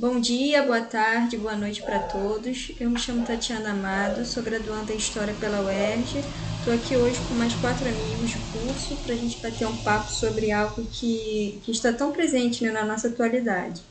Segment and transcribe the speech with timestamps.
[0.00, 2.70] Bom dia, boa tarde, boa noite para todos.
[2.78, 6.20] Eu me chamo Tatiana Amado, sou graduanda em História pela UERJ.
[6.60, 10.12] Estou aqui hoje com mais quatro amigos do curso para a gente bater um papo
[10.12, 13.82] sobre algo que, que está tão presente né, na nossa atualidade.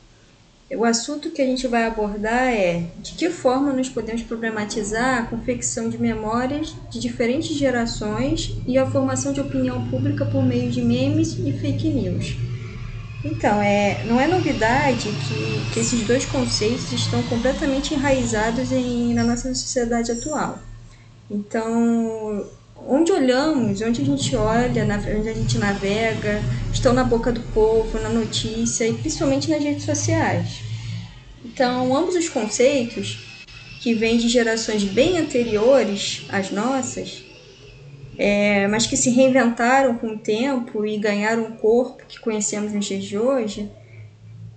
[0.72, 5.26] O assunto que a gente vai abordar é de que forma nós podemos problematizar a
[5.26, 10.82] confecção de memórias de diferentes gerações e a formação de opinião pública por meio de
[10.82, 12.57] memes e fake news.
[13.30, 19.24] Então, é, não é novidade que, que esses dois conceitos estão completamente enraizados em, na
[19.24, 20.60] nossa sociedade atual.
[21.30, 22.48] Então,
[22.88, 24.88] onde olhamos, onde a gente olha,
[25.20, 29.84] onde a gente navega, estão na boca do povo, na notícia e principalmente nas redes
[29.84, 30.62] sociais.
[31.44, 33.20] Então, ambos os conceitos,
[33.82, 37.24] que vêm de gerações bem anteriores às nossas,
[38.18, 42.86] é, mas que se reinventaram com o tempo e ganharam o corpo que conhecemos nos
[42.86, 43.72] dias de hoje.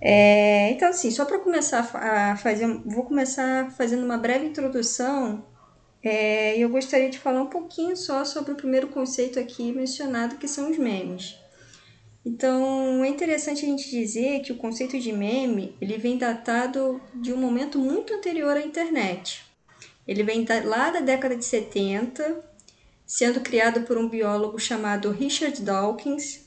[0.01, 5.43] É, então, assim, só para começar a fazer, vou começar fazendo uma breve introdução
[6.03, 10.47] é, eu gostaria de falar um pouquinho só sobre o primeiro conceito aqui mencionado, que
[10.47, 11.37] são os memes.
[12.25, 17.33] Então, é interessante a gente dizer que o conceito de meme ele vem datado de
[17.33, 19.43] um momento muito anterior à internet.
[20.07, 22.43] Ele vem lá da década de 70,
[23.11, 26.45] sendo criado por um biólogo chamado Richard Dawkins,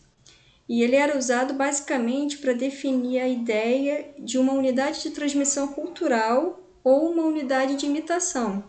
[0.67, 6.59] e ele era usado basicamente para definir a ideia de uma unidade de transmissão cultural
[6.83, 8.65] ou uma unidade de imitação.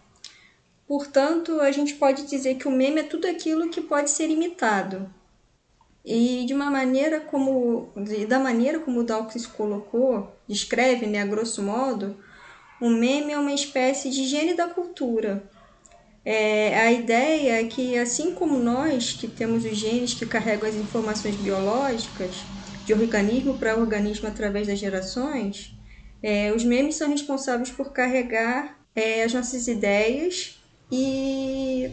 [0.86, 5.10] Portanto, a gente pode dizer que o meme é tudo aquilo que pode ser imitado.
[6.04, 7.94] E de uma maneira como
[8.28, 12.18] da maneira como Dawkins colocou, descreve, né, a grosso modo,
[12.82, 15.50] o meme é uma espécie de gene da cultura,
[16.26, 20.76] é, a ideia é que, assim como nós, que temos os genes que carregam as
[20.76, 22.36] informações biológicas,
[22.84, 25.78] de organismo para organismo através das gerações,
[26.24, 30.60] é, os memes são responsáveis por carregar é, as nossas ideias
[30.92, 31.92] e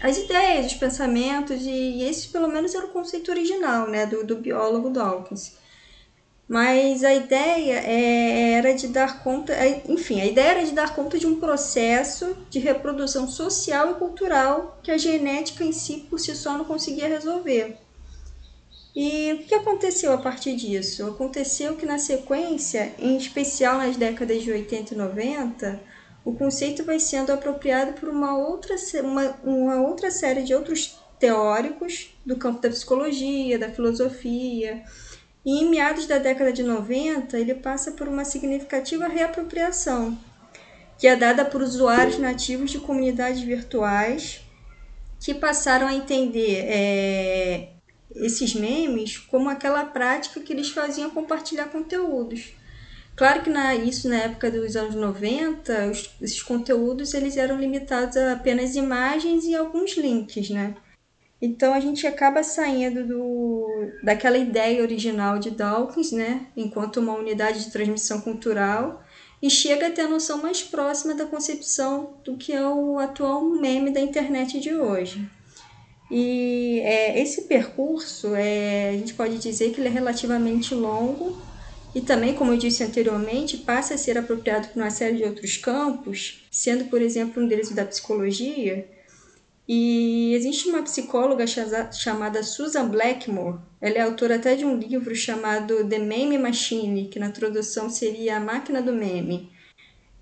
[0.00, 4.36] as ideias, os pensamentos, e, esse pelo menos era o conceito original né, do, do
[4.36, 5.56] biólogo Dawkins.
[6.48, 10.94] Mas a ideia é, era de dar conta, é, enfim, a ideia era de dar
[10.94, 16.18] conta de um processo de reprodução social e cultural que a genética em si por
[16.18, 17.78] si só não conseguia resolver.
[18.94, 21.06] E o que aconteceu a partir disso?
[21.06, 25.80] Aconteceu que na sequência, em especial nas décadas de 80 e 90,
[26.24, 32.14] o conceito vai sendo apropriado por uma outra, uma, uma outra série de outros teóricos
[32.26, 34.84] do campo da psicologia, da filosofia,
[35.44, 40.16] e em meados da década de 90, ele passa por uma significativa reapropriação,
[40.98, 44.40] que é dada por usuários nativos de comunidades virtuais
[45.20, 47.68] que passaram a entender é,
[48.14, 52.54] esses memes como aquela prática que eles faziam compartilhar conteúdos.
[53.14, 58.16] Claro que na, isso na época dos anos 90, os, esses conteúdos eles eram limitados
[58.16, 60.74] a apenas imagens e alguns links, né?
[61.42, 63.66] Então a gente acaba saindo do,
[64.00, 69.02] daquela ideia original de Dawkins, né, enquanto uma unidade de transmissão cultural,
[69.42, 73.44] e chega a ter a noção mais próxima da concepção do que é o atual
[73.44, 75.28] meme da internet de hoje.
[76.08, 81.36] E é, esse percurso, é, a gente pode dizer que ele é relativamente longo
[81.92, 85.56] e também, como eu disse anteriormente, passa a ser apropriado por uma série de outros
[85.56, 88.86] campos, sendo, por exemplo, um deles da psicologia,
[89.68, 93.58] e existe uma psicóloga chamada Susan Blackmore.
[93.80, 98.36] Ela é autora até de um livro chamado The Meme Machine, que na tradução seria
[98.36, 99.50] A Máquina do Meme.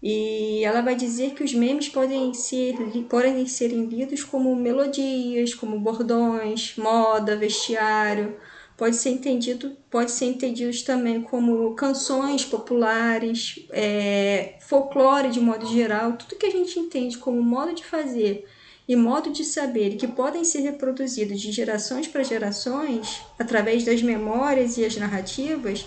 [0.03, 2.75] E ela vai dizer que os memes podem ser,
[3.09, 8.37] podem ser lidos como melodias, como bordões, moda, vestiário.
[8.77, 16.15] Pode ser entendido, pode ser entendidos também como canções populares, é, folclore de modo geral,
[16.15, 18.47] tudo que a gente entende como modo de fazer
[18.91, 24.77] e modo de saber que podem ser reproduzidos de gerações para gerações através das memórias
[24.77, 25.87] e as narrativas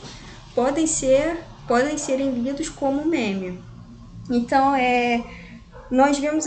[0.56, 1.38] podem ser
[1.68, 3.60] podem serem lidos como meme.
[4.32, 5.22] Então é
[5.92, 6.46] nós vemos,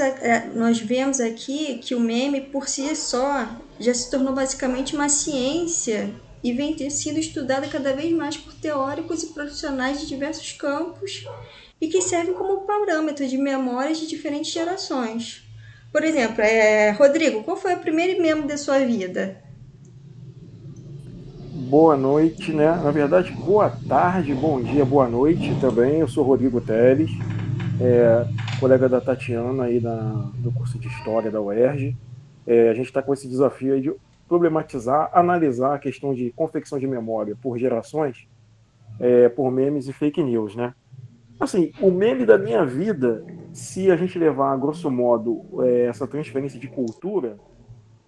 [0.55, 3.47] nós vemos aqui que o meme por si só
[3.79, 6.11] já se tornou basicamente uma ciência
[6.43, 11.26] e vem sendo estudada cada vez mais por teóricos e profissionais de diversos campos
[11.79, 15.45] e que serve como parâmetro de memórias de diferentes gerações.
[15.96, 19.38] Por exemplo, é, Rodrigo, qual foi o primeiro membro da sua vida?
[21.70, 22.66] Boa noite, né?
[22.84, 26.00] Na verdade, boa tarde, bom dia, boa noite também.
[26.00, 27.10] Eu sou Rodrigo Teles,
[27.81, 28.26] é,
[28.60, 29.96] colega da Tatiana aí da,
[30.34, 31.96] do curso de História da UERJ.
[32.46, 33.90] É, a gente está com esse desafio aí de
[34.28, 38.28] problematizar, analisar a questão de confecção de memória por gerações
[39.00, 40.75] é, por memes e fake news, né?
[41.38, 46.06] Assim, o meme da minha vida, se a gente levar a grosso modo é, essa
[46.06, 47.38] transferência de cultura,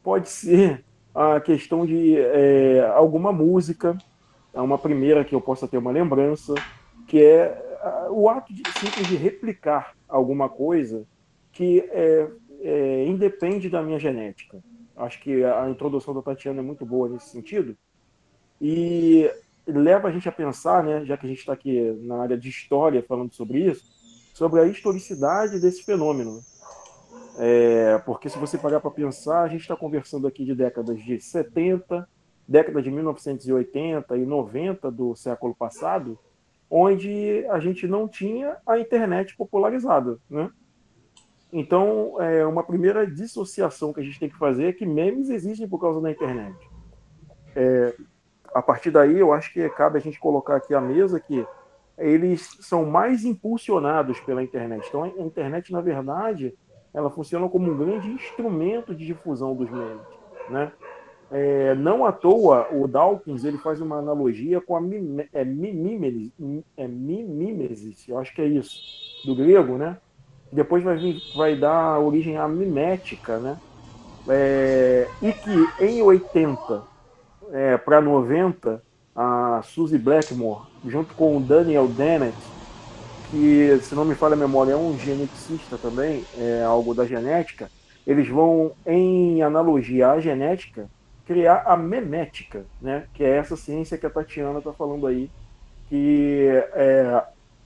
[0.03, 0.85] pode ser
[1.15, 3.97] a questão de é, alguma música,
[4.55, 6.55] uma primeira que eu possa ter uma lembrança,
[7.07, 7.69] que é
[8.11, 11.07] o ato de, simples de replicar alguma coisa
[11.53, 12.29] que é,
[12.61, 14.63] é, independe da minha genética.
[14.97, 17.77] Acho que a introdução da Tatiana é muito boa nesse sentido.
[18.61, 19.31] E
[19.73, 22.49] leva a gente a pensar, né, já que a gente está aqui na área de
[22.49, 23.85] história falando sobre isso,
[24.35, 26.41] sobre a historicidade desse fenômeno.
[27.39, 31.21] É, porque se você parar para pensar, a gente está conversando aqui de décadas de
[31.21, 32.09] 70,
[32.47, 36.19] década de 1980 e 90 do século passado,
[36.71, 40.51] onde a gente não tinha a internet popularizada, né?
[41.53, 45.67] Então, é, uma primeira dissociação que a gente tem que fazer é que memes existem
[45.67, 46.57] por causa da internet.
[47.57, 47.95] É,
[48.55, 51.47] a partir daí, eu acho que cabe a gente colocar aqui à mesa que
[51.97, 54.87] eles são mais impulsionados pela internet.
[54.89, 56.55] Então, a internet, na verdade,
[56.95, 60.01] ela funciona como um grande instrumento de difusão dos memes,
[60.49, 60.73] né?
[61.31, 66.33] É, não à toa, o Dawkins ele faz uma analogia com a mime, é, mimimesis,
[68.09, 68.81] é, eu acho que é isso,
[69.27, 69.99] do grego, né?
[70.51, 73.59] Depois vai, vir, vai dar origem à mimética, né?
[74.27, 76.83] É, e que em 80
[77.53, 78.83] é, para 90,
[79.15, 82.37] a Suzy Blackmore, junto com o Daniel Dennett,
[83.31, 87.71] que, se não me falha a memória, é um geneticista também, é algo da genética,
[88.07, 90.89] eles vão, em analogia à genética,
[91.27, 93.05] criar a memética, né?
[93.13, 95.31] que é essa ciência que a Tatiana está falando aí,
[95.89, 97.23] que é,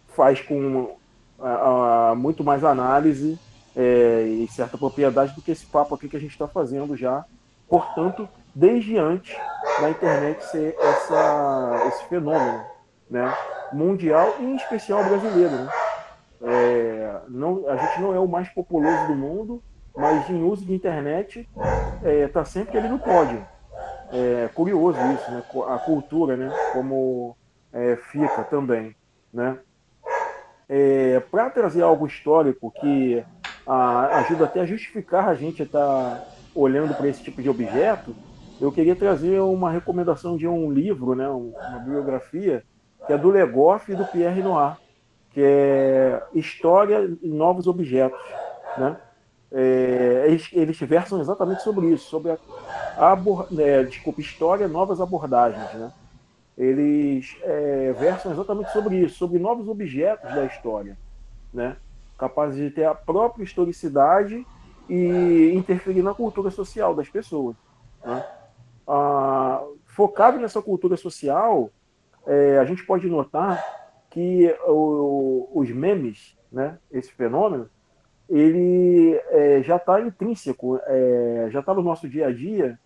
[0.09, 0.97] faz com
[1.39, 3.39] a, a, muito mais análise
[3.77, 7.25] é, e certa propriedade do que esse papo aqui que a gente está fazendo já.
[7.69, 9.37] Portanto, desde antes
[9.81, 12.65] da internet ser essa, esse fenômeno
[13.11, 13.35] né?
[13.73, 15.51] mundial e em especial brasileiro.
[15.51, 15.69] Né?
[16.43, 19.63] É, não, a gente não é o mais populoso do mundo,
[19.97, 23.47] mas em uso de internet está é, tá sempre ali no pódio.
[24.13, 25.43] É curioso isso, né?
[25.69, 26.53] a cultura, né?
[26.73, 27.37] como
[27.73, 28.95] é, fica também.
[29.33, 29.57] Né?
[30.69, 33.25] É, Para trazer algo histórico que
[33.67, 38.15] a, ajuda até a justificar a gente estar tá olhando para esse tipo de objeto,
[38.63, 42.63] eu queria trazer uma recomendação de um livro, né, uma biografia,
[43.05, 44.77] que é do Legoff e do Pierre Noir,
[45.33, 48.21] que é História e Novos Objetos.
[48.79, 48.97] Né?
[49.51, 52.39] É, eles, eles, versam exatamente sobre isso, sobre a,
[53.11, 55.75] abor, é, desculpa, história novas abordagens.
[55.75, 55.93] Né?
[56.57, 60.97] Eles é, versam exatamente sobre isso, sobre novos objetos da história,
[61.53, 61.77] né?
[62.17, 64.47] capazes de ter a própria historicidade
[64.89, 67.57] e interferir na cultura social das pessoas.
[68.05, 68.25] Né?
[69.87, 71.71] Focado nessa cultura social,
[72.27, 73.63] é, a gente pode notar
[74.11, 77.69] que o, os memes, né, esse fenômeno,
[78.29, 82.79] ele é, já está intrínseco, é, já está no nosso dia a dia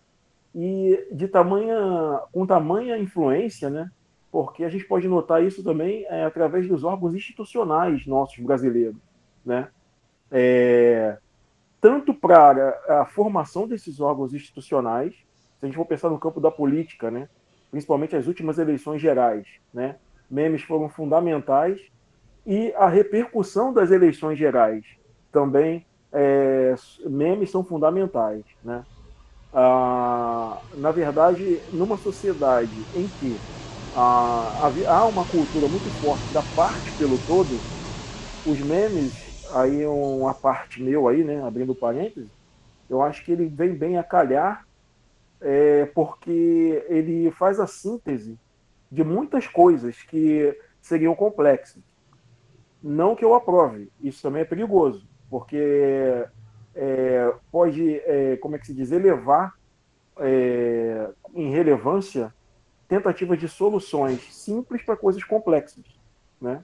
[0.54, 3.90] e de tamanha, com tamanha influência, né,
[4.30, 8.96] porque a gente pode notar isso também é, através dos órgãos institucionais nossos brasileiros,
[9.44, 9.68] né,
[10.30, 11.18] é,
[11.80, 15.14] tanto para a formação desses órgãos institucionais,
[15.58, 17.28] se a gente for pensar no campo da política, né,
[17.70, 19.98] principalmente as últimas eleições gerais, né,
[20.30, 21.80] memes foram fundamentais
[22.46, 24.84] e a repercussão das eleições gerais
[25.32, 26.74] também é,
[27.06, 28.86] memes são fundamentais, né?
[29.52, 33.44] Ah, na verdade, numa sociedade em que
[33.92, 37.66] ah, há uma cultura muito forte da parte pelo todo,
[38.44, 39.16] os memes
[39.50, 42.30] aí uma parte meu aí, né, abrindo parênteses,
[42.88, 44.65] eu acho que ele vem bem a calhar
[45.40, 48.38] é, porque ele faz a síntese
[48.90, 51.82] de muitas coisas que seriam complexas.
[52.82, 56.24] Não que eu aprove, isso também é perigoso, porque
[56.74, 59.54] é, pode, é, como é que se diz, elevar
[60.18, 62.32] é, em relevância
[62.88, 65.84] tentativas de soluções simples para coisas complexas,
[66.40, 66.62] né?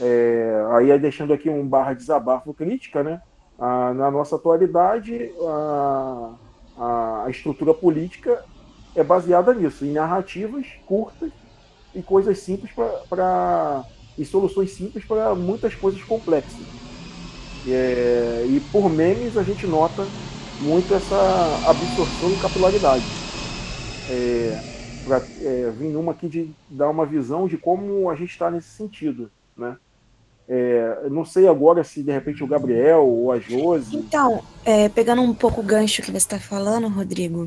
[0.00, 3.22] É, aí deixando aqui um barra desabafo crítica, né?
[3.58, 6.34] Ah, na nossa atualidade, a,
[6.78, 8.44] a, a estrutura política
[8.94, 11.30] é baseada nisso, em narrativas curtas
[11.94, 12.70] e coisas simples
[13.08, 13.84] para
[14.18, 16.60] e soluções simples para muitas coisas complexas.
[17.66, 20.06] É, e por memes a gente nota
[20.60, 21.16] muito essa
[21.66, 23.04] absorção e capilaridade.
[24.10, 24.72] É,
[25.04, 28.68] para é, vir numa aqui de dar uma visão de como a gente está nesse
[28.68, 29.30] sentido?
[30.54, 33.96] É, não sei agora se de repente o Gabriel ou a Josi.
[33.96, 37.46] Então, é, pegando um pouco o gancho que você está falando, Rodrigo,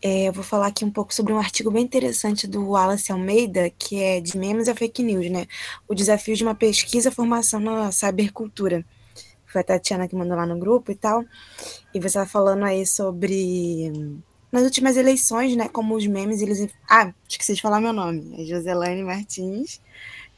[0.00, 3.68] É, eu vou falar aqui um pouco sobre um artigo bem interessante do Wallace Almeida,
[3.76, 5.46] que é de memes a fake news, né?
[5.88, 8.84] O desafio de uma pesquisa formação na cybercultura.
[9.44, 11.24] Foi a Tatiana que mandou lá no grupo e tal.
[11.92, 13.90] E você estava falando aí sobre
[14.52, 15.68] nas últimas eleições, né?
[15.68, 16.68] Como os memes, eles.
[16.88, 18.40] Ah, esqueci de falar meu nome.
[18.40, 19.80] É Joselane Martins.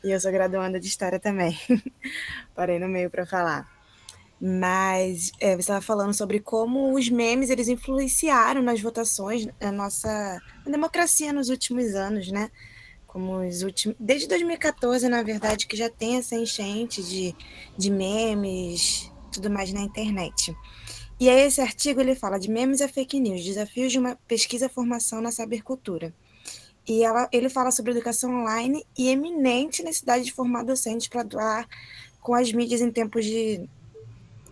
[0.02, 1.59] E eu sou graduanda de História também.
[2.54, 3.69] Parei no meio para falar.
[4.40, 10.40] Mas é, você estava falando sobre como os memes eles influenciaram nas votações, na nossa
[10.64, 12.50] democracia nos últimos anos, né?
[13.07, 13.95] Como os últimos.
[14.00, 17.37] Desde 2014, na verdade, que já tem essa enchente de,
[17.76, 20.57] de memes, tudo mais na internet.
[21.21, 24.71] E aí esse artigo ele fala de memes a fake news, desafios de uma pesquisa
[24.71, 26.14] formação na sabercultura.
[26.91, 31.69] E ela, ele fala sobre educação online e eminente necessidade de formar docentes para atuar
[32.21, 33.63] com as mídias em tempos de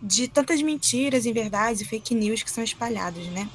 [0.01, 3.49] de tantas mentiras, inverdades e fake news que são espalhados, né?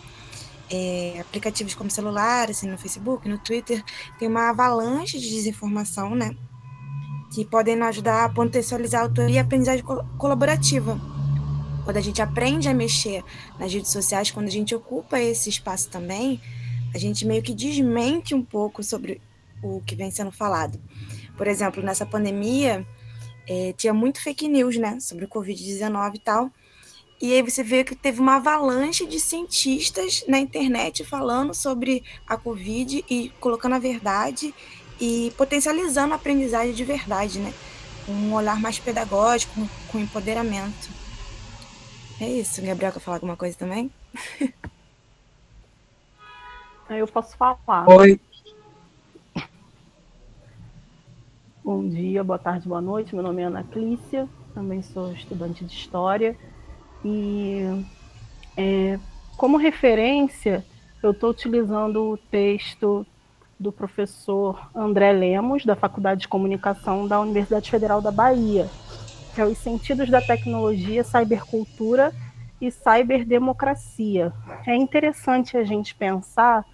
[0.71, 3.83] É, aplicativos como celular, assim, no Facebook, no Twitter,
[4.19, 6.37] tem uma avalanche de desinformação, né?
[7.33, 9.83] Que podem ajudar a potencializar a autoria e a aprendizagem
[10.19, 11.00] colaborativa.
[11.85, 13.25] Quando a gente aprende a mexer
[13.59, 16.38] nas redes sociais, quando a gente ocupa esse espaço também,
[16.94, 19.20] a gente meio que desmente um pouco sobre
[19.60, 20.80] o que vem sendo falado.
[21.36, 22.86] Por exemplo, nessa pandemia,
[23.48, 26.50] é, tinha muito fake news, né, sobre o Covid-19 e tal.
[27.20, 32.36] E aí você vê que teve uma avalanche de cientistas na internet falando sobre a
[32.36, 34.54] Covid e colocando a verdade
[35.00, 37.52] e potencializando a aprendizagem de verdade, né?
[38.06, 40.90] Um olhar mais pedagógico, com empoderamento.
[42.20, 42.60] É isso.
[42.62, 43.90] Gabriel, quer falar alguma coisa também?
[46.91, 47.88] Eu posso falar.
[47.88, 48.21] Oi.
[51.64, 53.14] Bom dia, boa tarde, boa noite.
[53.14, 56.37] Meu nome é Ana Clícia, também sou estudante de História.
[57.03, 57.62] E
[58.55, 58.99] é,
[59.38, 60.64] como referência,
[61.03, 63.07] eu estou utilizando o texto
[63.59, 68.69] do professor André Lemos, da Faculdade de Comunicação da Universidade Federal da Bahia,
[69.35, 72.12] que é Os Sentidos da Tecnologia, Cybercultura
[72.61, 74.35] e Cyberdemocracia.
[74.67, 76.64] É interessante a gente pensar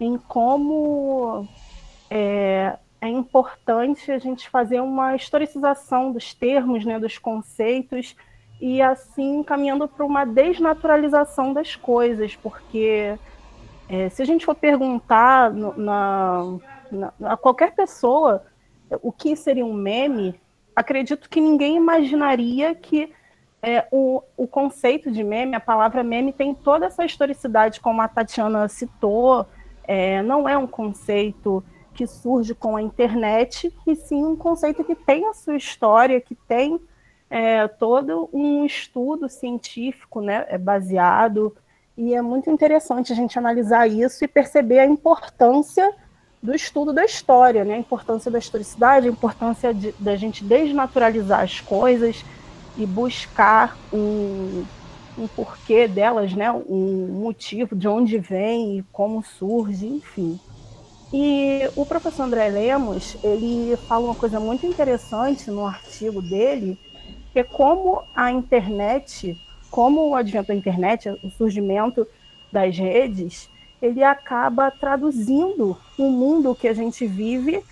[0.00, 1.46] em como
[2.10, 8.16] é, é importante a gente fazer uma historicização dos termos, né, dos conceitos,
[8.60, 13.18] e assim caminhando para uma desnaturalização das coisas, porque
[13.88, 16.58] é, se a gente for perguntar no, na,
[16.90, 18.42] na, a qualquer pessoa
[19.02, 20.40] o que seria um meme,
[20.74, 23.12] acredito que ninguém imaginaria que
[23.62, 28.08] é, o, o conceito de meme, a palavra meme, tem toda essa historicidade, como a
[28.08, 29.46] Tatiana citou,
[29.86, 31.62] é, não é um conceito
[31.94, 36.34] que surge com a internet, e sim um conceito que tem a sua história, que
[36.34, 36.80] tem
[37.30, 41.56] é, todo um estudo científico né, é baseado,
[41.96, 45.92] e é muito interessante a gente analisar isso e perceber a importância
[46.42, 51.40] do estudo da história, né, a importância da historicidade, a importância de, da gente desnaturalizar
[51.40, 52.24] as coisas
[52.76, 54.64] e buscar um,
[55.16, 60.38] um porquê delas, né, um motivo de onde vem e como surge, enfim.
[61.12, 66.78] E o professor André Lemos, ele fala uma coisa muito interessante no artigo dele,
[67.32, 69.36] que é como a internet,
[69.70, 72.06] como o advento da internet, o surgimento
[72.52, 73.48] das redes,
[73.80, 77.62] ele acaba traduzindo o mundo que a gente vive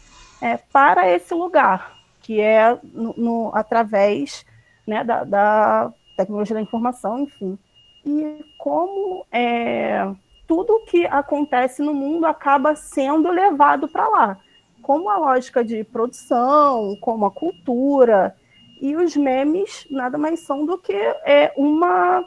[0.40, 4.44] é, para esse lugar, que é no, no através
[4.87, 7.59] né, da, da, tecnologia da informação, enfim.
[8.04, 10.12] E como é,
[10.47, 14.38] tudo que acontece no mundo acaba sendo levado para lá,
[14.83, 18.37] como a lógica de produção, como a cultura.
[18.81, 22.25] E os memes nada mais são do que é, uma,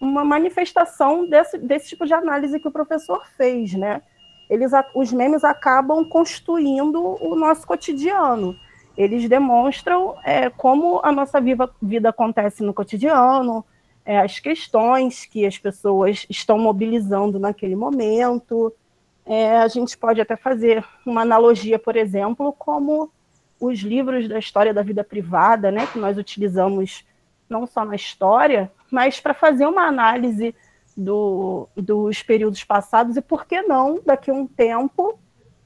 [0.00, 4.02] uma manifestação desse, desse tipo de análise que o professor fez, né?
[4.48, 8.56] Eles, os memes acabam constituindo o nosso cotidiano.
[8.98, 13.64] Eles demonstram é, como a nossa vida, vida acontece no cotidiano,
[14.04, 18.74] é, as questões que as pessoas estão mobilizando naquele momento.
[19.24, 23.08] É, a gente pode até fazer uma analogia, por exemplo, como
[23.60, 27.04] os livros da história da vida privada, né, que nós utilizamos
[27.48, 30.56] não só na história, mas para fazer uma análise
[30.96, 35.16] do, dos períodos passados e, por que não, daqui a um tempo,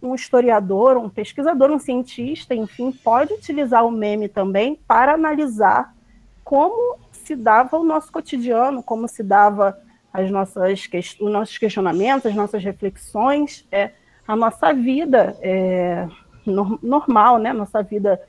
[0.02, 5.94] um historiador, um pesquisador, um cientista, enfim, pode utilizar o meme também para analisar
[6.42, 9.78] como se dava o nosso cotidiano, como se dava
[10.12, 10.88] as nossas,
[11.20, 13.92] os nossos questionamentos, as nossas reflexões, é,
[14.26, 16.06] a nossa vida é,
[16.44, 17.52] no, normal, né?
[17.52, 18.20] Nossa vida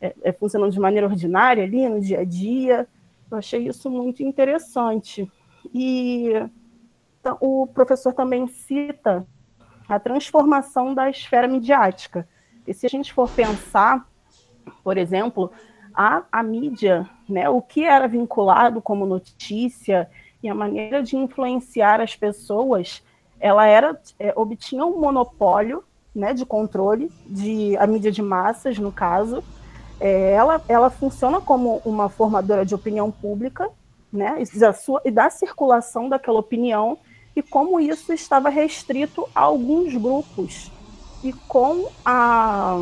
[0.00, 2.86] é, é, funcionando de maneira ordinária ali no dia a dia.
[3.30, 5.30] Eu achei isso muito interessante.
[5.74, 6.30] E
[7.40, 9.26] o professor também cita
[9.88, 12.28] a transformação da esfera midiática.
[12.66, 14.06] E se a gente for pensar,
[14.82, 15.50] por exemplo,
[15.94, 20.08] a, a mídia, né, o que era vinculado como notícia
[20.42, 23.02] e a maneira de influenciar as pessoas,
[23.40, 28.90] ela era é, obtinha um monopólio né, de controle de a mídia de massas, no
[28.90, 29.42] caso.
[30.00, 33.70] É, ela, ela funciona como uma formadora de opinião pública,
[34.12, 36.98] né, e da, sua, e da circulação daquela opinião,
[37.36, 40.72] e como isso estava restrito a alguns grupos.
[41.22, 42.80] E com a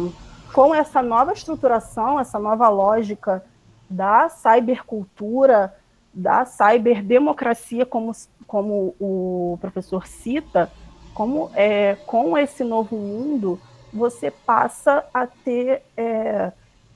[0.55, 3.45] com essa nova estruturação, essa nova lógica
[3.91, 5.75] da cybercultura,
[6.13, 8.13] da cyberdemocracia, como,
[8.47, 10.71] como o professor cita,
[11.13, 13.59] como é, com esse novo mundo,
[13.93, 16.53] você passa a ter é,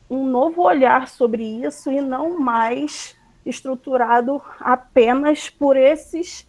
[0.09, 6.47] um novo olhar sobre isso e não mais estruturado apenas por esses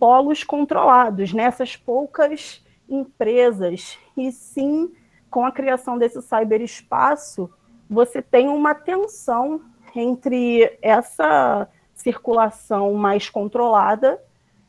[0.00, 1.82] polos controlados, nessas né?
[1.84, 4.90] poucas empresas, e sim
[5.30, 7.48] com a criação desse cyberespaço,
[7.88, 9.60] você tem uma tensão
[9.94, 14.20] entre essa circulação mais controlada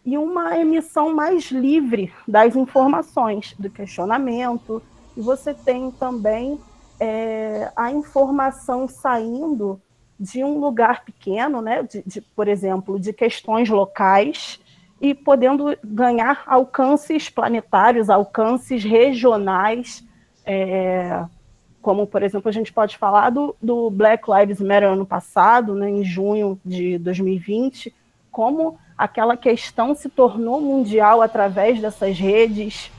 [0.05, 4.83] e uma emissão mais livre das informações, do questionamento.
[5.15, 6.59] E você tem também
[6.99, 9.81] é, a informação saindo
[10.19, 14.59] de um lugar pequeno, né, de, de, por exemplo, de questões locais,
[15.01, 20.05] e podendo ganhar alcances planetários, alcances regionais,
[20.45, 21.25] é,
[21.81, 25.89] como, por exemplo, a gente pode falar do, do Black Lives Matter ano passado, né,
[25.89, 27.93] em junho de 2020,
[28.31, 32.91] como aquela questão se tornou mundial através dessas redes.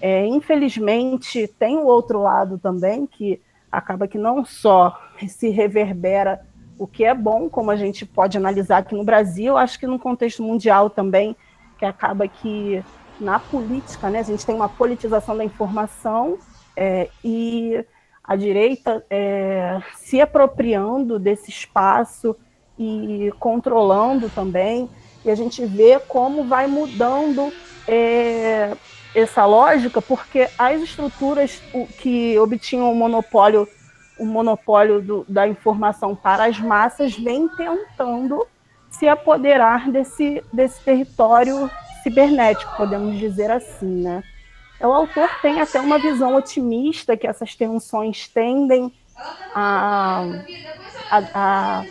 [0.00, 4.96] É, infelizmente, tem o outro lado também, que acaba que não só
[5.26, 6.40] se reverbera
[6.78, 9.98] o que é bom, como a gente pode analisar aqui no Brasil, acho que no
[9.98, 11.36] contexto mundial também,
[11.78, 12.82] que acaba que
[13.20, 16.38] na política, né, a gente tem uma politização da informação
[16.76, 17.84] é, e
[18.22, 22.36] a direita é, se apropriando desse espaço
[22.78, 24.88] e controlando também,
[25.24, 27.52] e a gente vê como vai mudando
[27.88, 28.76] é,
[29.14, 31.60] essa lógica, porque as estruturas
[31.98, 33.66] que obtinham o monopólio,
[34.18, 38.46] o monopólio do, da informação para as massas vem tentando
[38.98, 41.70] se apoderar desse, desse território
[42.02, 44.22] cibernético, podemos dizer assim, né?
[44.80, 48.92] O autor tem até uma visão otimista que essas tensões tendem
[49.54, 50.24] a,
[51.10, 51.84] a, a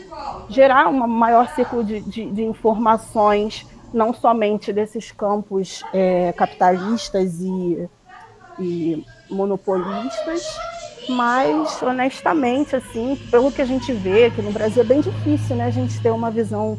[0.50, 7.90] gerar um maior ciclo de, de, de, informações, não somente desses campos é, capitalistas e,
[8.58, 10.44] e monopolistas,
[11.10, 15.66] mas honestamente, assim, pelo que a gente vê aqui no Brasil, é bem difícil, né,
[15.66, 16.78] a gente ter uma visão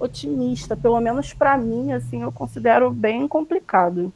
[0.00, 4.10] otimista, pelo menos para mim, assim, eu considero bem complicado.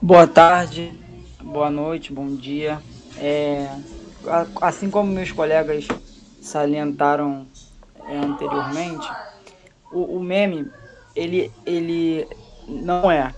[0.00, 0.92] Boa tarde,
[1.42, 2.80] boa noite, bom dia.
[3.18, 3.68] É,
[4.60, 5.86] assim como meus colegas
[6.40, 7.46] salientaram
[8.08, 9.06] é, anteriormente,
[9.92, 10.70] o, o, meme
[11.14, 12.26] ele, ele
[12.66, 13.34] não é,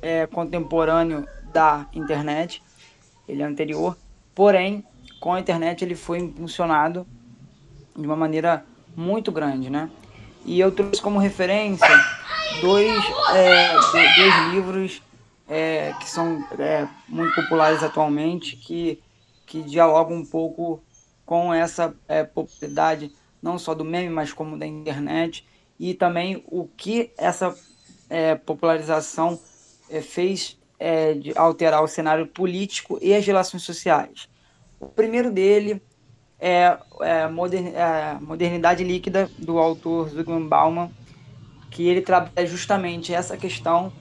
[0.00, 2.62] é contemporâneo da internet,
[3.28, 3.96] ele é anterior,
[4.34, 4.84] porém
[5.20, 7.06] com a internet ele foi impulsionado
[7.96, 8.64] de uma maneira
[8.96, 9.90] muito grande, né?
[10.44, 11.86] E eu trouxe como referência
[12.60, 15.02] dois, é, dois livros
[15.48, 19.02] é, que são é, muito populares atualmente, que,
[19.46, 20.82] que dialogam um pouco
[21.26, 25.46] com essa é, popularidade, não só do meme, mas como da internet,
[25.78, 27.54] e também o que essa
[28.08, 29.40] é, popularização
[29.88, 34.28] é, fez é, de alterar o cenário político e as relações sociais.
[34.78, 35.82] O primeiro dele
[36.40, 37.28] é, é,
[37.74, 40.90] é Modernidade Líquida, do autor Zygmunt Bauman,
[41.70, 43.92] que ele trabalha justamente essa questão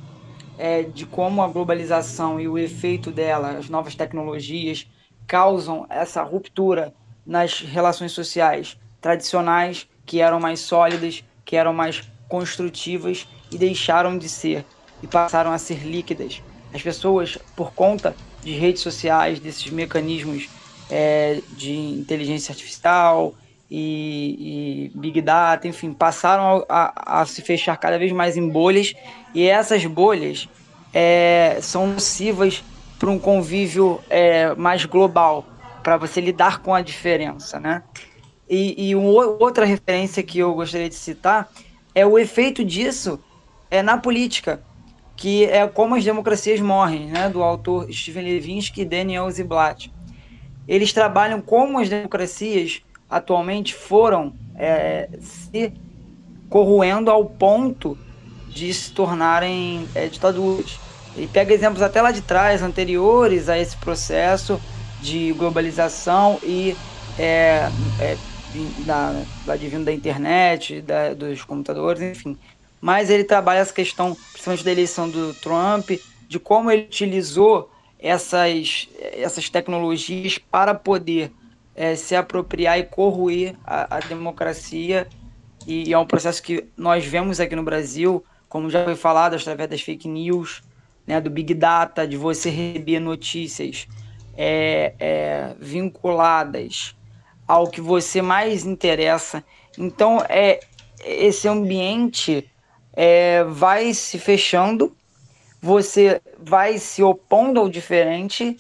[0.57, 4.87] é, de como a globalização e o efeito dela, as novas tecnologias,
[5.27, 6.93] causam essa ruptura
[7.25, 14.27] nas relações sociais tradicionais, que eram mais sólidas, que eram mais construtivas e deixaram de
[14.27, 14.65] ser
[15.01, 16.41] e passaram a ser líquidas.
[16.73, 20.49] As pessoas, por conta de redes sociais, desses mecanismos
[20.89, 23.35] é, de inteligência artificial
[23.69, 28.49] e, e, Big Data, enfim, passaram a, a, a, se fechar cada vez mais em
[28.49, 28.93] bolhas
[29.33, 30.49] e essas bolhas
[30.93, 32.63] é, são nocivas
[32.97, 35.45] para um convívio é, mais global,
[35.83, 37.83] para você lidar com a diferença, né?
[38.49, 41.49] E, e uma outra referência que eu gostaria de citar
[41.93, 43.19] é o efeito disso
[43.69, 44.61] é na política,
[45.15, 47.29] que é como as democracias morrem, né?
[47.29, 49.91] Do autor Steven Levinsky e Daniel Ziblatt.
[50.69, 55.73] Eles trabalham como as democracias atualmente foram é, se
[56.47, 57.97] corroendo ao ponto
[58.47, 60.79] de se tornarem é, ditaduras.
[61.17, 64.61] Ele pega exemplos até lá de trás, anteriores a esse processo
[65.01, 66.77] de globalização e
[67.17, 67.67] é,
[67.99, 68.15] é,
[68.85, 72.37] da, da da internet, da, dos computadores, enfim.
[72.79, 75.89] Mas ele trabalha essa questão, principalmente da eleição do Trump,
[76.27, 81.31] de como ele utilizou essas, essas tecnologias para poder
[81.75, 85.07] é, se apropriar e corroer a, a democracia.
[85.67, 89.35] E, e é um processo que nós vemos aqui no Brasil, como já foi falado,
[89.35, 90.61] através das fake news,
[91.05, 93.87] né, do Big Data, de você receber notícias
[94.37, 96.95] é, é, vinculadas
[97.47, 99.43] ao que você mais interessa.
[99.77, 100.59] Então, é,
[101.03, 102.49] esse ambiente
[102.93, 104.95] é, vai se fechando,
[105.61, 108.57] você vai se opondo ao diferente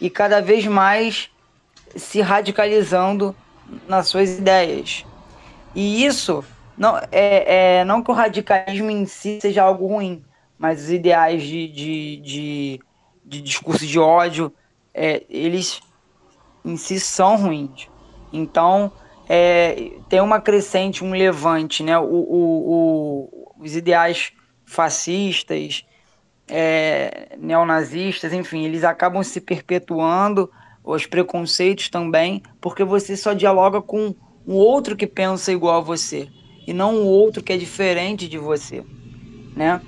[0.00, 1.30] e cada vez mais
[1.94, 3.34] se radicalizando
[3.88, 5.04] nas suas ideias.
[5.74, 6.44] E isso
[6.76, 10.22] não é, é não que o radicalismo em si seja algo ruim,
[10.58, 12.80] mas os ideais de, de, de,
[13.24, 14.52] de discurso de ódio,
[14.92, 15.80] é, eles
[16.64, 17.88] em si são ruins.
[18.32, 18.92] Então,
[19.28, 21.98] é, tem uma crescente, um levante, né?
[21.98, 24.32] O, o, o os ideais
[24.64, 25.84] fascistas,
[26.48, 30.50] é, neonazistas, enfim, eles acabam se perpetuando,
[30.84, 34.14] os preconceitos também, porque você só dialoga com
[34.46, 36.28] um outro que pensa igual a você,
[36.66, 38.84] e não um outro que é diferente de você,
[39.56, 39.80] né?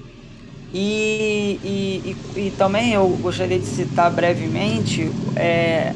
[0.74, 5.94] E, e, e, e também eu gostaria de citar brevemente é,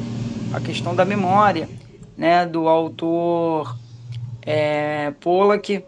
[0.53, 1.69] a questão da memória,
[2.17, 3.77] né, do autor
[4.41, 5.83] é, Pollack,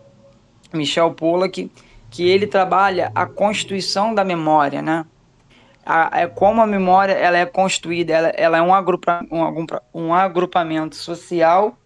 [0.73, 1.71] Michel Pollack,
[2.15, 5.06] que ele trabalha a constituição da memória, né?
[5.86, 10.13] A, é como a memória ela é construída, ela, ela é um, agrupa, um, um
[10.13, 11.78] agrupamento social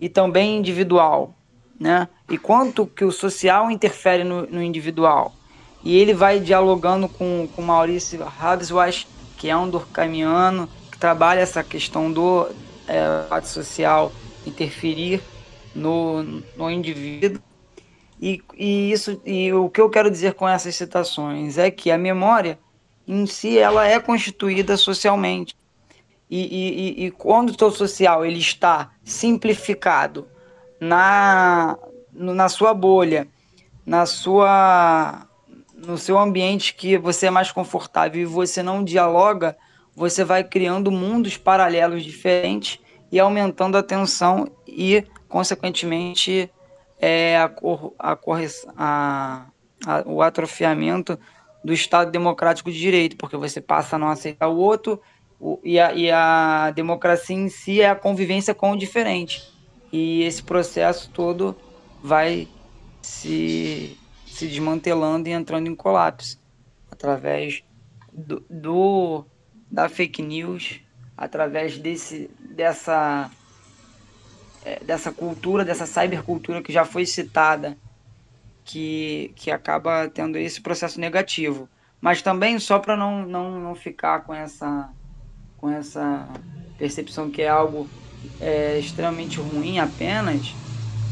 [0.00, 1.34] e também individual,
[1.78, 2.06] né?
[2.30, 5.34] E quanto que o social interfere no, no individual.
[5.82, 11.64] E ele vai dialogando com, com Maurício Habswash, que é um durkheimiano, que trabalha essa
[11.64, 12.48] questão do
[12.86, 14.12] é, social
[14.46, 15.20] interferir
[15.74, 16.22] no,
[16.56, 17.42] no indivíduo.
[18.20, 21.98] E, e, isso, e o que eu quero dizer com essas citações é que a
[21.98, 22.58] memória
[23.06, 25.54] em si ela é constituída socialmente.
[26.30, 30.28] E, e, e quando o seu social ele está simplificado
[30.80, 31.78] na,
[32.12, 33.26] na sua bolha,
[33.86, 35.24] na sua
[35.74, 39.56] no seu ambiente que você é mais confortável e você não dialoga,
[39.94, 46.50] você vai criando mundos paralelos diferentes e aumentando a tensão e, consequentemente,
[47.00, 47.50] é, a,
[47.98, 48.18] a,
[48.76, 49.46] a,
[49.86, 51.18] a, o atrofiamento
[51.64, 55.00] do Estado democrático de direito, porque você passa a não aceitar o outro
[55.40, 59.42] o, e, a, e a democracia em si é a convivência com o diferente.
[59.92, 61.56] E esse processo todo
[62.02, 62.48] vai
[63.00, 63.96] se
[64.38, 66.38] se desmantelando e entrando em colapso
[66.90, 67.64] através
[68.12, 69.24] do, do
[69.68, 70.80] da fake news,
[71.16, 73.30] através desse, dessa,
[74.84, 77.76] dessa cultura, dessa cybercultura que já foi citada,
[78.64, 81.68] que, que acaba tendo esse processo negativo.
[82.00, 84.90] Mas também, só para não, não, não ficar com essa,
[85.56, 86.28] com essa
[86.78, 87.88] percepção que é algo
[88.40, 90.54] é, extremamente ruim apenas,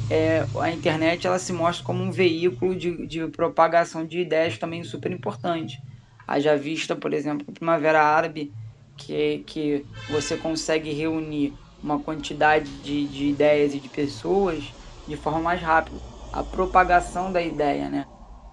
[0.09, 4.85] é, a internet ela se mostra como um veículo de, de propagação de ideias também
[4.85, 5.83] super importante.
[6.27, 8.53] Haja vista, por exemplo, Primavera Árabe,
[8.97, 11.53] que, que você consegue reunir
[11.87, 14.75] uma quantidade de, de ideias e de pessoas
[15.07, 15.97] de forma mais rápida.
[16.33, 18.07] A propagação da ideia, né?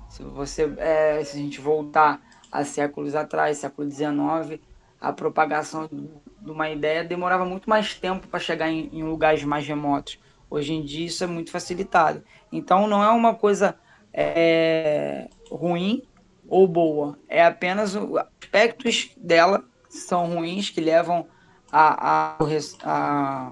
[0.08, 4.62] Se, você, é, se a gente voltar a séculos atrás, século XIX,
[5.02, 9.66] a propagação de uma ideia demorava muito mais tempo para chegar em, em lugares mais
[9.66, 10.20] remotos.
[10.48, 12.24] Hoje em dia isso é muito facilitado.
[12.52, 13.76] Então não é uma coisa
[14.14, 16.04] é, ruim
[16.48, 21.26] ou boa, é apenas aspectos dela são ruins que levam
[21.74, 22.38] a, a,
[22.84, 23.52] a,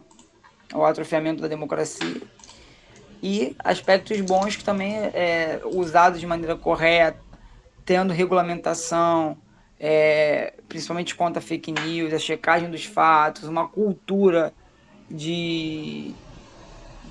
[0.72, 2.22] ao atrofiamento da democracia
[3.24, 7.20] e aspectos bons que também é usados de maneira correta,
[7.84, 9.38] tendo regulamentação,
[9.80, 14.54] é, principalmente contra fake news, a checagem dos fatos, uma cultura
[15.10, 16.14] de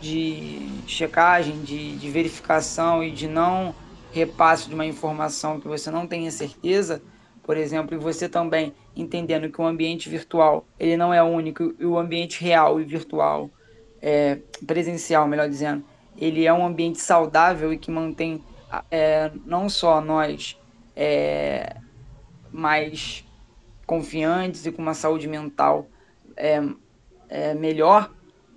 [0.00, 3.74] de checagem, de, de verificação e de não
[4.10, 7.02] repasse de uma informação que você não tenha certeza,
[7.50, 11.84] por exemplo, e você também entendendo que o ambiente virtual ele não é único e
[11.84, 13.50] o ambiente real e virtual,
[14.00, 15.82] é, presencial, melhor dizendo,
[16.16, 18.40] ele é um ambiente saudável e que mantém
[18.88, 20.56] é, não só nós
[20.94, 21.74] é,
[22.52, 23.26] mais
[23.84, 25.88] confiantes e com uma saúde mental
[26.36, 26.62] é,
[27.28, 28.12] é melhor,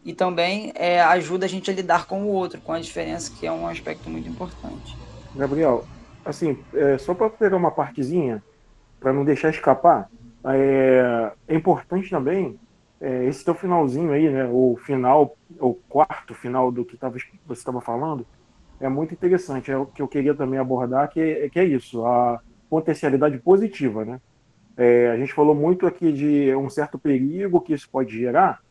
[0.05, 3.47] e também é, ajuda a gente a lidar com o outro, com a diferença, que
[3.47, 4.95] é um aspecto muito importante.
[5.35, 5.83] Gabriel,
[6.23, 6.63] assim,
[6.99, 8.43] só para pegar uma partezinha,
[9.03, 10.09] para não deixar escapar,
[10.45, 12.57] é, é importante também
[13.01, 14.49] é, esse teu finalzinho aí, né?
[14.49, 18.25] O final, o quarto final do que tava, você estava falando,
[18.79, 19.69] é muito interessante.
[19.69, 22.39] É o que eu queria também abordar, que é, que é isso, a
[22.69, 24.21] potencialidade positiva, né?
[24.77, 28.61] É, a gente falou muito aqui de um certo perigo que isso pode gerar,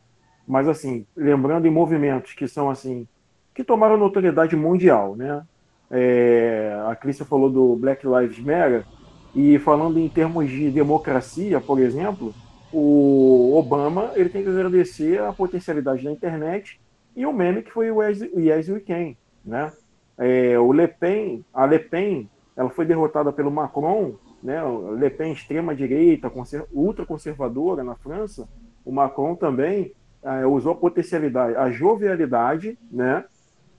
[0.49, 3.07] mas assim, lembrando em movimentos que são assim,
[3.55, 5.45] que tomaram notoriedade mundial, né?
[5.91, 8.87] É, a Crícia falou do Black Lives Matter,
[9.35, 12.35] e falando em termos de democracia, por exemplo,
[12.73, 16.81] o Obama ele tem que agradecer a potencialidade da internet
[17.15, 19.15] e o meme que foi o Yes We Can,
[19.45, 19.73] né?
[20.19, 24.63] É, o Le Pen, a Le Pen, ela foi derrotada pelo Macron, né?
[24.63, 26.31] O Le Pen extrema direita,
[26.73, 28.49] ultra conservadora na França.
[28.85, 29.93] O Macron também
[30.23, 33.25] é, usou a potencialidade, a jovialidade, né?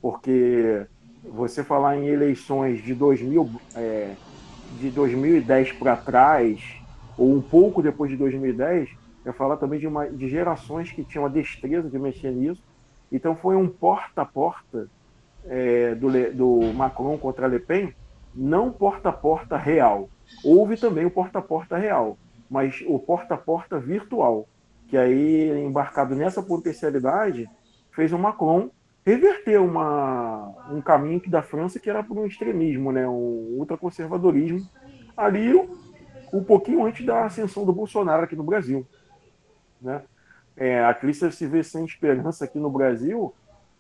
[0.02, 0.86] Porque
[1.24, 4.14] você falar em eleições de 2000, é,
[4.80, 6.60] de 2010 para trás,
[7.18, 8.90] ou um pouco depois de 2010,
[9.26, 12.64] é falar também de, uma, de gerações que tinham a destreza de mexer nisso.
[13.12, 14.90] Então foi um porta a porta
[15.46, 17.94] é, do, do Macron contra Le Pen,
[18.34, 20.10] não porta a porta real.
[20.44, 22.18] Houve também o porta a porta real,
[22.50, 24.48] mas o porta a porta virtual,
[24.88, 27.48] que aí embarcado nessa potencialidade
[27.92, 28.70] fez o Macron
[29.06, 34.68] reverter uma, um caminho que da França que era para um extremismo, né, um ultraconservadorismo,
[35.16, 35.54] ali
[36.34, 38.86] um pouquinho antes da ascensão do Bolsonaro aqui no Brasil.
[39.82, 40.02] Né?
[40.56, 43.34] É, a Clícia se vê sem esperança aqui no Brasil,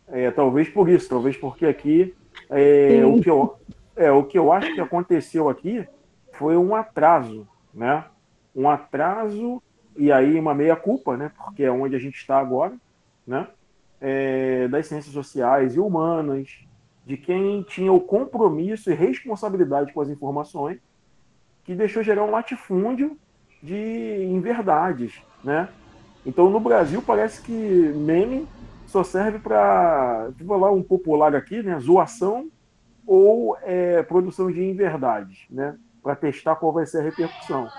[0.07, 2.13] é, talvez por isso, talvez porque aqui
[2.49, 3.55] é, o, que eu,
[3.95, 5.87] é, o que eu acho que aconteceu aqui
[6.33, 8.05] foi um atraso, né?
[8.55, 9.61] Um atraso
[9.95, 11.31] e aí uma meia culpa, né?
[11.37, 12.75] Porque é onde a gente está agora,
[13.25, 13.47] né?
[14.03, 16.59] É, das ciências sociais e humanas,
[17.05, 20.77] de quem tinha o compromisso e responsabilidade com as informações,
[21.63, 23.17] que deixou gerar um latifúndio
[23.61, 25.69] de inverdades, né?
[26.25, 28.45] Então, no Brasil, parece que meme
[28.85, 31.79] só serve para, vou falar um popular aqui, né?
[31.79, 32.51] Zoação
[33.07, 35.77] ou é, produção de inverdades, né?
[36.01, 37.69] Para testar qual vai ser a repercussão.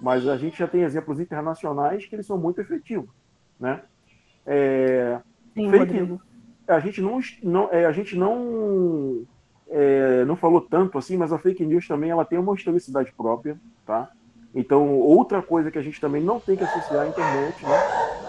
[0.00, 3.10] Mas a gente já tem exemplos internacionais que eles são muito efetivos,
[3.58, 3.82] né?
[4.46, 5.20] É,
[5.54, 6.20] Sim, fake, Rodrigo.
[6.66, 9.24] A gente não, não, é, a gente não,
[9.68, 13.58] é, não falou tanto assim, mas a fake news também ela tem uma historicidade própria,
[13.84, 14.10] tá?
[14.54, 17.78] Então, outra coisa que a gente também não tem que associar à internet, né?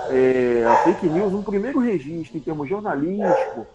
[0.10, 3.66] É, a fake news, um primeiro registro em termos jornalístico,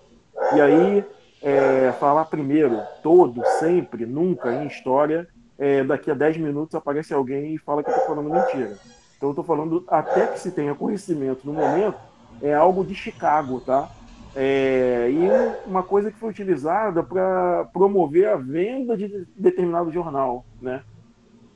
[0.55, 1.05] e aí
[1.43, 7.55] é, falar primeiro, todo, sempre, nunca, em história, é, daqui a 10 minutos aparece alguém
[7.55, 8.79] e fala que eu estou falando mentira.
[9.17, 11.99] Então, eu estou falando até que se tenha conhecimento no momento
[12.43, 13.89] é algo de Chicago, tá?
[14.35, 20.83] É, e uma coisa que foi utilizada para promover a venda de determinado jornal, né?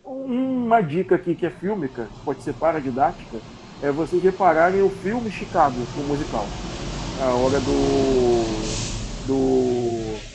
[0.05, 3.39] Uma dica aqui que é fílmica, pode ser paradidática,
[3.83, 6.47] é vocês repararem o filme Chicago, o musical.
[7.21, 8.43] A hora do
[9.27, 10.33] do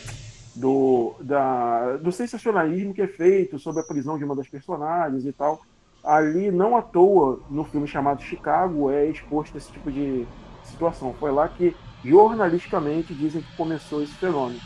[0.56, 5.32] do, da, do sensacionalismo que é feito sobre a prisão de uma das personagens e
[5.32, 5.62] tal
[6.08, 10.26] ali não à toa, no filme chamado Chicago, é exposto esse tipo de
[10.64, 11.14] situação.
[11.20, 14.62] Foi lá que, jornalisticamente, dizem que começou esse fenômeno.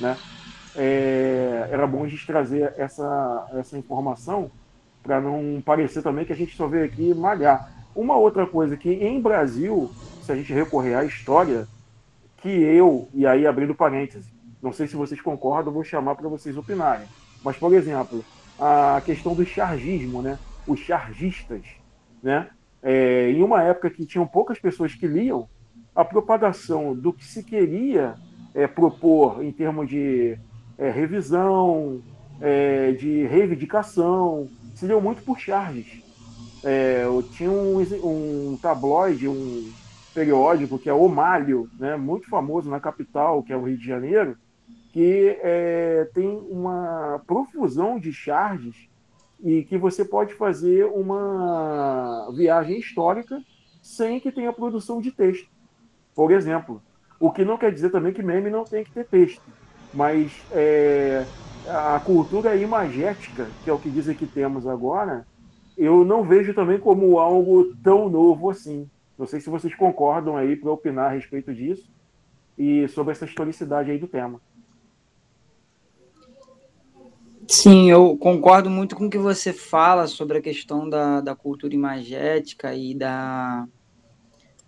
[0.00, 0.16] Né?
[0.76, 4.52] É, era bom a gente trazer essa, essa informação
[5.02, 7.72] para não parecer também que a gente só veio aqui malhar.
[7.92, 9.90] Uma outra coisa que em Brasil,
[10.22, 11.66] se a gente recorrer à história,
[12.36, 16.56] que eu, e aí abrindo parênteses, não sei se vocês concordam, vou chamar para vocês
[16.56, 17.08] opinarem.
[17.44, 18.24] Mas, por exemplo,
[18.58, 20.38] a questão do chargismo, né?
[20.66, 21.62] Os chargistas,
[22.22, 22.48] né?
[22.82, 25.48] É, em uma época que tinham poucas pessoas que liam,
[25.94, 28.14] a propagação do que se queria
[28.54, 30.38] é, propor em termos de
[30.76, 32.02] é, revisão,
[32.40, 36.02] é, de reivindicação, se deu muito por charges.
[36.62, 39.70] É, tinha um, um tabloide, um
[40.14, 43.86] periódico que é O Malho, né, muito famoso na capital, que é o Rio de
[43.86, 44.36] Janeiro,
[44.92, 48.88] que é, tem uma profusão de charges
[49.44, 53.44] e que você pode fazer uma viagem histórica
[53.82, 55.46] sem que tenha produção de texto.
[56.14, 56.82] Por exemplo,
[57.20, 59.42] o que não quer dizer também que meme não tem que ter texto,
[59.92, 61.26] mas é,
[61.68, 65.26] a cultura imagética, que é o que dizem que temos agora,
[65.76, 68.88] eu não vejo também como algo tão novo assim.
[69.18, 71.92] Não sei se vocês concordam aí para opinar a respeito disso
[72.56, 74.40] e sobre essa historicidade aí do tema.
[77.48, 81.74] Sim, eu concordo muito com o que você fala sobre a questão da, da cultura
[81.74, 83.68] imagética e da,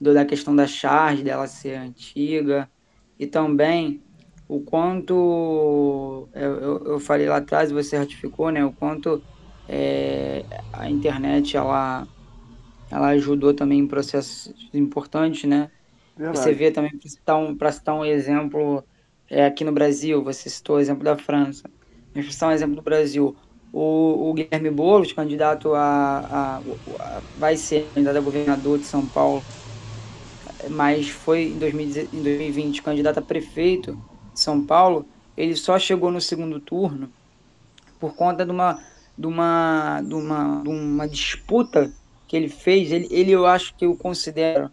[0.01, 2.71] do, da questão da charge, dela ser antiga,
[3.19, 4.03] e também
[4.49, 9.23] o quanto, eu, eu, eu falei lá atrás, você ratificou, né, o quanto
[9.69, 12.07] é, a internet, ela,
[12.91, 15.71] ela ajudou também em processos importantes, né,
[16.17, 16.39] Verdade.
[16.39, 18.83] Você vê também, para citar, um, citar um exemplo,
[19.29, 21.71] é, aqui no Brasil, você citou o exemplo da França,
[22.23, 23.37] para citar um exemplo do Brasil,
[23.73, 26.57] o, o Guilherme Boulos, candidato a, a,
[27.01, 29.43] a, vai ser candidato a governador de São Paulo,
[30.71, 33.93] mas foi em, 2020, em 2020 candidato a prefeito
[34.33, 37.11] de São Paulo, ele só chegou no segundo turno
[38.01, 38.83] por conta de uma,
[39.17, 41.93] de uma, de uma, de uma disputa
[42.27, 42.91] que ele fez.
[42.91, 44.71] Ele, ele, eu acho que eu considero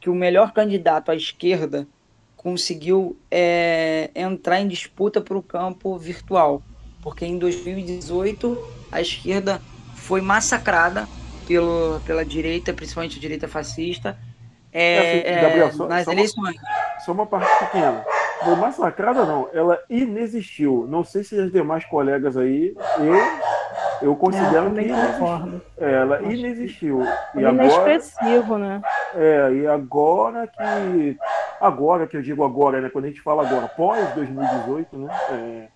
[0.00, 1.86] que o melhor candidato à esquerda
[2.36, 6.62] conseguiu é, entrar em disputa para o campo virtual
[7.06, 8.58] porque em 2018
[8.90, 9.62] a esquerda
[9.94, 11.06] foi massacrada
[11.46, 14.18] pelo, pela direita, principalmente a direita fascista,
[14.72, 16.56] é, assim, é, Gabriel, só, nas só eleições.
[16.56, 18.04] Uma, só uma parte pequena.
[18.42, 19.48] Foi massacrada, não.
[19.52, 20.84] Ela inexistiu.
[20.90, 25.46] Não sei se as demais colegas aí, eu, eu considero é, que inexistiu.
[25.78, 27.02] ela inexistiu.
[27.36, 28.82] E agora, inexpressivo, né?
[29.14, 31.16] É, e agora que.
[31.60, 32.90] Agora que eu digo agora, né?
[32.90, 35.08] Quando a gente fala agora, pós 2018, né?
[35.30, 35.75] É,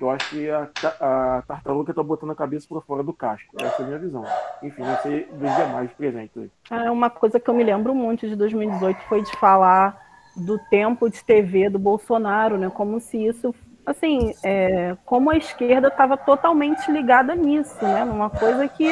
[0.00, 0.66] que eu acho que a,
[0.98, 3.54] a tartaruga está botando a cabeça para fora do casco.
[3.60, 4.24] Essa é a minha visão.
[4.62, 6.50] Enfim, não sei dos demais presentes.
[6.70, 10.00] É uma coisa que eu me lembro muito de 2018 foi de falar
[10.34, 12.70] do tempo de TV do Bolsonaro, né?
[12.70, 18.02] Como se isso, assim, é, como a esquerda estava totalmente ligada nisso, né?
[18.02, 18.88] Numa coisa que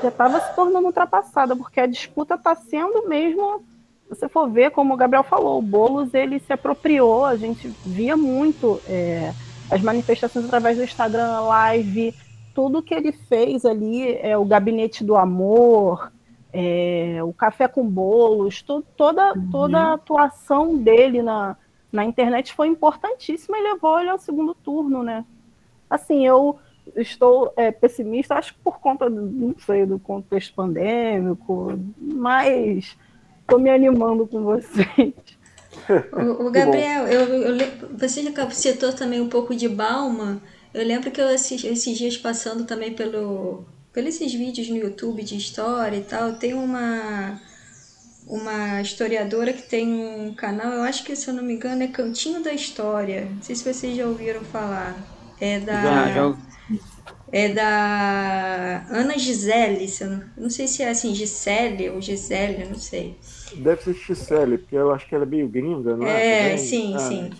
[0.00, 3.64] já estava se tornando ultrapassada, porque a disputa está sendo mesmo
[4.08, 8.14] você for ver, como o Gabriel falou, o Boulos ele se apropriou, a gente via
[8.14, 9.32] muito é,
[9.72, 12.14] as manifestações através do Instagram Live,
[12.54, 16.12] tudo que ele fez ali, é o Gabinete do Amor,
[16.52, 19.50] é, o Café com Bolos, to, toda, uhum.
[19.50, 21.56] toda a atuação dele na,
[21.90, 25.24] na internet foi importantíssima e levou ele ao segundo turno, né?
[25.88, 26.58] Assim, eu
[26.94, 32.98] estou é, pessimista, acho que por conta, do, não sei, do contexto pandêmico, mas
[33.40, 35.14] estou me animando com vocês.
[36.12, 40.42] O, o Gabriel, eu, eu, você já citou também um pouco de Balma.
[40.72, 45.22] Eu lembro que eu assisti, esses dias passando também pelo, pelos esses vídeos no YouTube
[45.22, 47.40] de história e tal, tem uma
[48.26, 51.88] uma historiadora que tem um canal, eu acho que se eu não me engano é
[51.88, 53.28] Cantinho da História.
[53.30, 54.96] Não sei se vocês já ouviram falar.
[55.40, 56.36] É da já, já
[57.32, 62.64] é da Ana Gisele, se eu não, não sei se é assim Gisele ou Gisele,
[62.66, 63.18] não sei.
[63.56, 66.54] Deve ser Gisele, porque eu acho que ela é meio gringa, não é?
[66.54, 67.30] É, sim, ah, sim.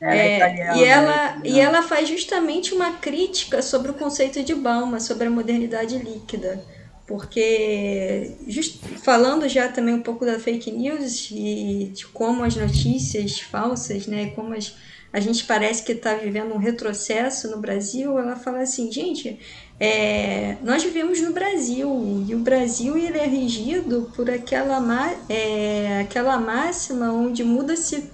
[0.00, 1.42] É, é, e, ela, né?
[1.44, 6.62] e ela faz justamente uma crítica sobre o conceito de Balma, sobre a modernidade líquida.
[7.06, 13.40] Porque, just, falando já também um pouco da fake news e de como as notícias
[13.40, 14.76] falsas, né, como as,
[15.10, 19.40] a gente parece que está vivendo um retrocesso no Brasil, ela fala assim, gente,
[19.80, 24.80] é, nós vivemos no Brasil e o Brasil ele é regido por aquela,
[25.28, 28.10] é, aquela máxima onde muda-se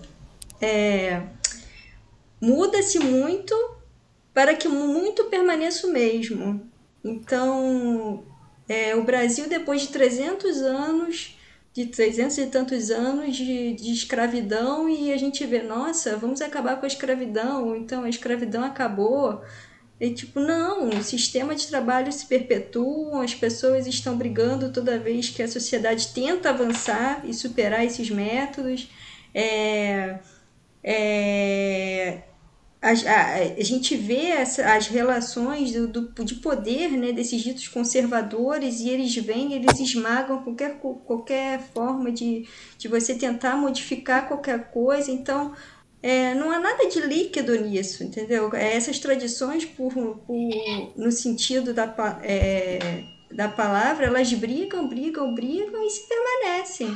[0.60, 1.22] é,
[2.40, 3.54] muda-se muito
[4.32, 6.68] para que muito permaneça o mesmo.
[7.02, 8.24] Então,
[8.68, 11.38] é, o Brasil, depois de 300 anos,
[11.72, 16.76] de 300 e tantos anos de, de escravidão, e a gente vê, nossa, vamos acabar
[16.76, 19.42] com a escravidão, então a escravidão acabou.
[20.04, 25.30] E tipo, não, o sistema de trabalho se perpetua, as pessoas estão brigando toda vez
[25.30, 28.90] que a sociedade tenta avançar e superar esses métodos.
[29.34, 30.18] É,
[30.82, 32.22] é,
[32.82, 37.66] a, a, a, gente vê essa, as relações do, do, de poder né, desses ditos
[37.66, 44.70] conservadores e eles vêm, eles esmagam qualquer, qualquer forma de, de você tentar modificar qualquer
[44.70, 45.10] coisa.
[45.10, 45.54] Então,
[46.06, 48.54] é, não há nada de líquido nisso, entendeu?
[48.54, 51.86] É, essas tradições, por, por, no sentido da,
[52.22, 56.94] é, da palavra, elas brigam, brigam, brigam e se permanecem.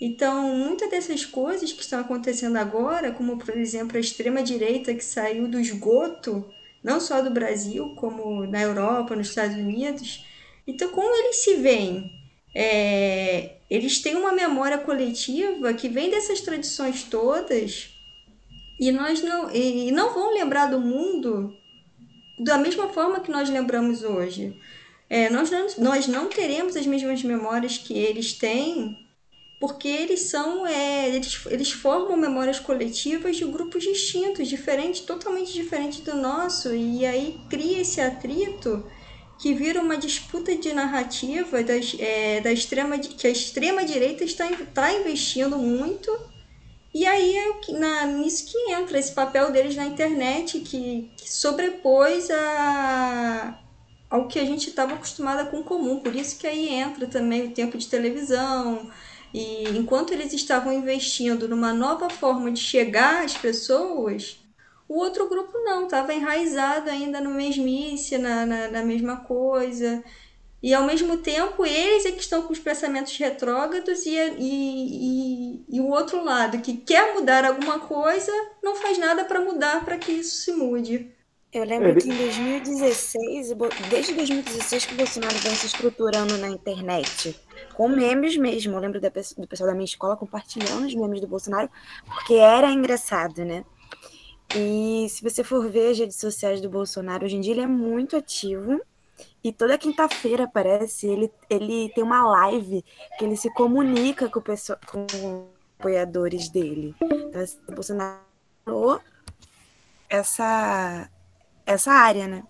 [0.00, 5.46] Então, muitas dessas coisas que estão acontecendo agora, como por exemplo a extrema-direita que saiu
[5.46, 6.50] do esgoto,
[6.82, 10.24] não só do Brasil, como na Europa, nos Estados Unidos,
[10.66, 12.10] então como eles se veem?
[12.54, 17.91] É, eles têm uma memória coletiva que vem dessas tradições todas
[18.82, 21.54] e nós não e não vão lembrar do mundo
[22.36, 24.58] da mesma forma que nós lembramos hoje.
[25.08, 28.98] É, nós, não, nós não teremos as mesmas memórias que eles têm,
[29.60, 36.00] porque eles são é, eles, eles formam memórias coletivas de grupos distintos, diferentes, totalmente diferentes
[36.00, 38.84] do nosso, e aí cria esse atrito
[39.38, 44.92] que vira uma disputa de narrativa das, é, da extrema, que a extrema-direita está, está
[44.92, 46.31] investindo muito.
[46.94, 52.30] E aí é na, nisso que entra esse papel deles na internet, que, que sobrepôs
[52.30, 53.58] a,
[54.10, 56.00] ao que a gente estava acostumada com comum.
[56.00, 58.90] Por isso que aí entra também o tempo de televisão.
[59.32, 64.38] E enquanto eles estavam investindo numa nova forma de chegar às pessoas,
[64.86, 70.04] o outro grupo não, estava enraizado ainda no mesmice, na, na, na, mesma coisa.
[70.62, 75.76] E ao mesmo tempo, eles é que estão com os pensamentos retrógrados e, e, e,
[75.76, 78.30] e o outro lado, que quer mudar alguma coisa,
[78.62, 81.10] não faz nada para mudar para que isso se mude.
[81.52, 83.52] Eu lembro que em 2016,
[83.90, 87.38] desde 2016 que o Bolsonaro vem se estruturando na internet,
[87.74, 88.72] com memes mesmo.
[88.72, 91.68] Eu lembro do pessoal da minha escola compartilhando os memes do Bolsonaro,
[92.06, 93.66] porque era engraçado, né?
[94.56, 97.66] E se você for ver as redes sociais do Bolsonaro, hoje em dia ele é
[97.66, 98.80] muito ativo.
[99.42, 102.84] E toda quinta-feira, parece, ele, ele tem uma live
[103.18, 106.94] que ele se comunica com, pessoa, com apoiadores dele.
[107.00, 108.20] Então, assim, Bolsonaro
[110.08, 111.10] essa,
[111.66, 112.44] essa área, né?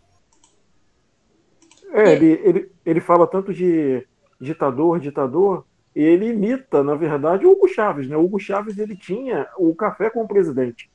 [1.93, 4.07] É, ele, ele, ele fala tanto de
[4.41, 5.65] ditador, ditador,
[5.95, 8.17] e ele imita, na verdade, o Hugo Chaves, né?
[8.17, 10.91] O Hugo Chaves ele tinha o café com o presidente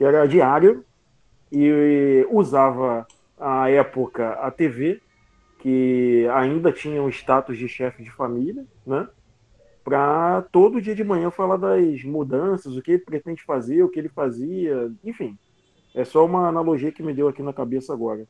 [0.00, 0.82] que era diário
[1.52, 3.06] e usava
[3.38, 4.98] à época a TV,
[5.60, 9.06] que ainda tinha o status de chefe de família, né?
[9.84, 13.98] Para todo dia de manhã falar das mudanças, o que ele pretende fazer, o que
[13.98, 15.38] ele fazia, enfim.
[15.94, 18.26] É só uma analogia que me deu aqui na cabeça agora.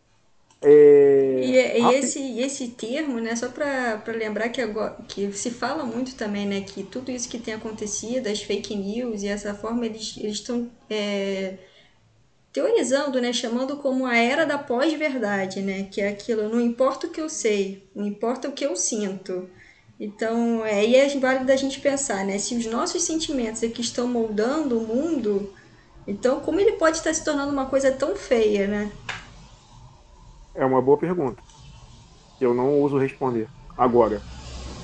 [0.63, 1.41] É...
[1.43, 6.15] E, e esse, esse termo, né, só para lembrar que, agora, que se fala muito
[6.17, 10.17] também, né, que tudo isso que tem acontecido, as fake news e essa forma, eles
[10.19, 11.59] estão é,
[12.53, 17.11] teorizando, né, chamando como a era da pós-verdade, né, que é aquilo, não importa o
[17.11, 19.49] que eu sei, não importa o que eu sinto.
[19.99, 23.81] Então, é, aí é válido da gente pensar, né, se os nossos sentimentos é que
[23.81, 25.53] estão moldando o mundo,
[26.07, 28.91] então como ele pode estar se tornando uma coisa tão feia, né?
[30.55, 31.41] É uma boa pergunta.
[32.41, 33.47] Eu não uso responder.
[33.77, 34.21] Agora.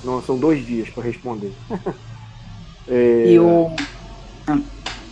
[0.04, 1.52] Não, são dois dias para responder.
[2.86, 3.32] é...
[3.32, 3.74] E o.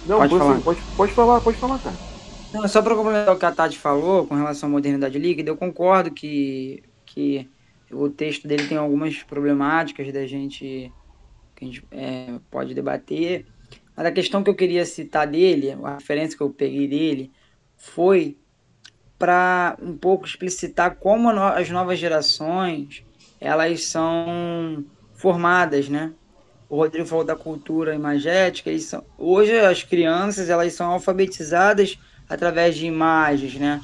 [0.06, 0.60] Não, pode, falar.
[0.60, 2.13] Pode, pode falar, pode falar, cara.
[2.54, 5.56] Não, só para complementar o que a Tati falou com relação à modernidade líquida, eu
[5.56, 7.50] concordo que, que
[7.90, 10.92] o texto dele tem algumas problemáticas da gente
[11.56, 13.44] que a gente é, pode debater.
[13.96, 17.32] Mas a questão que eu queria citar dele, a referência que eu peguei dele,
[17.76, 18.38] foi
[19.18, 23.04] para um pouco explicitar como as novas gerações
[23.40, 26.12] elas são formadas, né?
[26.68, 31.98] O Rodrigo falou da cultura imagética, eles são, hoje as crianças elas são alfabetizadas
[32.34, 33.80] através de imagens, né?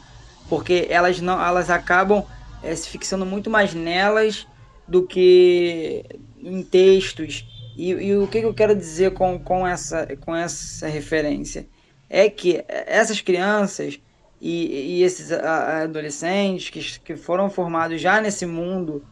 [0.49, 2.25] Porque elas não, elas acabam
[2.63, 4.47] é, se fixando muito mais nelas
[4.87, 6.05] do que
[6.39, 7.47] em textos.
[7.77, 11.69] E, e o que, que eu quero dizer com, com, essa, com essa referência?
[12.09, 14.01] É que essas crianças
[14.41, 19.05] e, e esses adolescentes que, que foram formados já nesse mundo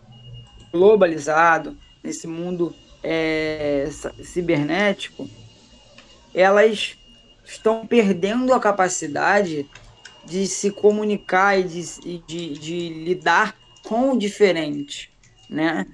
[0.73, 3.89] globalizado, nesse mundo é,
[4.23, 5.29] cibernético,
[6.35, 6.97] elas
[7.49, 9.69] estão perdendo a capacidade
[10.25, 15.11] de se comunicar e de, de, de lidar com o diferente,
[15.49, 15.87] né?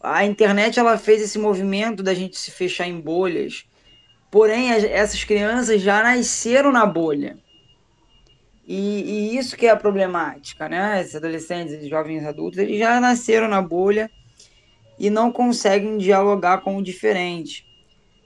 [0.00, 3.64] A internet ela fez esse movimento da gente se fechar em bolhas,
[4.30, 7.38] porém essas crianças já nasceram na bolha.
[8.66, 11.00] E, e, isso que é a problemática, né?
[11.00, 14.10] Esses adolescentes, esses jovens adultos, eles já nasceram na bolha
[14.98, 17.67] e não conseguem dialogar com o diferente.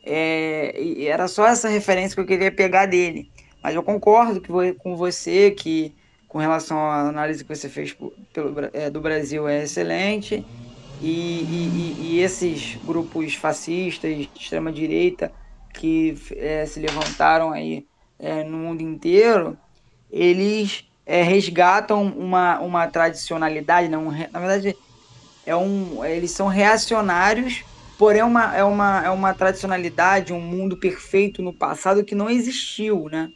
[0.05, 3.30] É, e era só essa referência que eu queria pegar dele.
[3.62, 5.94] Mas eu concordo que, com você que,
[6.28, 7.96] com relação à análise que você fez
[8.32, 10.44] pelo, é, do Brasil, é excelente.
[11.00, 15.32] E, e, e, esses grupos fascistas de extrema-direita
[15.74, 17.86] que é, se levantaram aí
[18.18, 19.57] é, no mundo inteiro,
[20.11, 24.76] eles é, resgatam uma, uma tradicionalidade, não, na verdade,
[25.44, 27.64] é um, eles são reacionários,
[27.99, 32.28] porém é uma, é, uma, é uma tradicionalidade, um mundo perfeito no passado que não
[32.28, 33.30] existiu, né?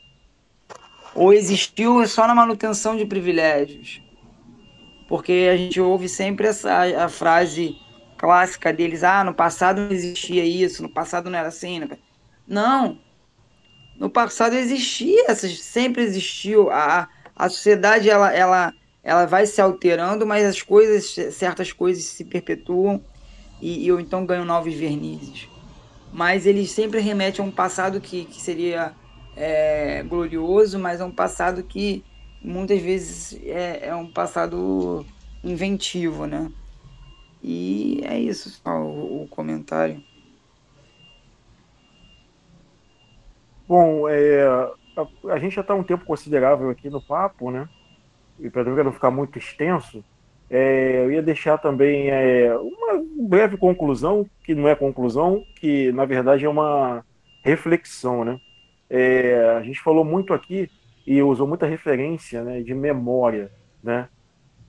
[1.14, 4.02] Ou existiu só na manutenção de privilégios.
[5.08, 7.76] Porque a gente ouve sempre essa a frase
[8.18, 11.80] clássica deles, ah, no passado não existia isso, no passado não era assim.
[11.80, 11.88] Né?
[12.46, 12.98] Não,
[13.98, 16.70] no passado existia, sempre existiu.
[16.70, 22.24] A, a sociedade ela, ela, ela vai se alterando, mas as coisas, certas coisas se
[22.24, 23.02] perpetuam
[23.60, 25.48] e, e ou então ganham novos vernizes.
[26.12, 28.92] Mas eles sempre remetem a um passado que, que seria
[29.36, 32.04] é, glorioso, mas é um passado que
[32.42, 35.04] muitas vezes é, é um passado
[35.42, 36.50] inventivo, né?
[37.42, 40.02] E é isso o, o comentário.
[43.68, 44.46] Bom, é,
[44.96, 47.68] a, a, gente já está um tempo considerável aqui no papo, né?
[48.38, 50.04] E para não ficar muito extenso,
[50.48, 56.04] é, eu ia deixar também é, uma breve conclusão, que não é conclusão, que na
[56.04, 57.04] verdade é uma
[57.42, 58.38] reflexão, né?
[58.88, 60.70] É, a gente falou muito aqui
[61.06, 63.50] e usou muita referência né, de memória,
[63.82, 64.08] né?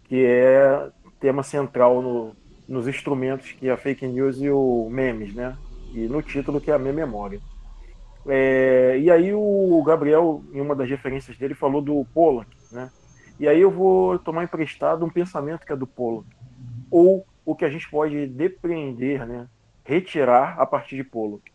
[0.06, 2.36] Que é tema central no,
[2.68, 5.56] nos instrumentos que a fake news e o memes, né?
[5.94, 7.40] E no título que é a minha memória.
[8.28, 12.90] É, e aí o Gabriel, em uma das referências dele, falou do Pollock, né?
[13.40, 16.28] E aí eu vou tomar emprestado um pensamento que é do Pollock,
[16.90, 19.48] ou o que a gente pode depreender, né?
[19.84, 21.52] Retirar a partir de Pollock.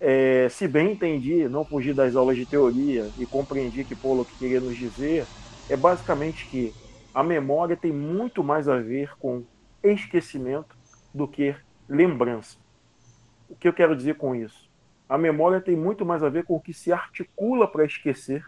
[0.00, 4.60] É, se bem entendi, não fugir das aulas de teoria e compreendi que Pollock queria
[4.60, 5.26] nos dizer,
[5.68, 6.72] é basicamente que
[7.12, 9.42] a memória tem muito mais a ver com
[9.82, 10.76] esquecimento
[11.12, 11.54] do que
[11.88, 12.56] lembrança.
[13.48, 14.70] O que eu quero dizer com isso?
[15.08, 18.44] A memória tem muito mais a ver com o que se articula para esquecer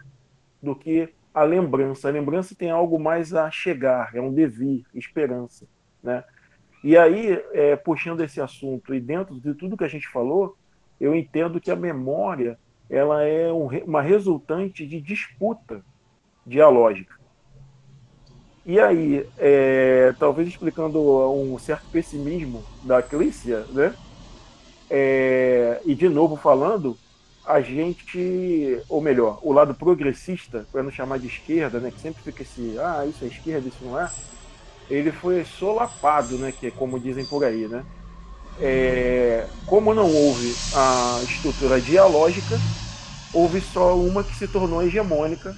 [0.61, 2.07] do que a lembrança.
[2.07, 5.65] A lembrança tem algo mais a chegar, é um devir, esperança.
[6.03, 6.23] Né?
[6.83, 10.57] E aí, é, puxando esse assunto e dentro de tudo que a gente falou,
[10.99, 12.57] eu entendo que a memória
[12.89, 15.83] ela é um, uma resultante de disputa
[16.45, 17.15] dialógica.
[18.65, 20.99] E aí, é, talvez explicando
[21.31, 23.95] um certo pessimismo da Clícia, né?
[24.89, 26.97] É, e de novo falando,
[27.51, 32.23] a gente, ou melhor, o lado progressista, para não chamar de esquerda, né, que sempre
[32.23, 34.09] fica esse, ah, isso é esquerda, isso não é,
[34.89, 37.83] ele foi solapado, né, que é como dizem por aí, né?
[38.59, 42.59] É, como não houve a estrutura dialógica,
[43.33, 45.57] houve só uma que se tornou hegemônica,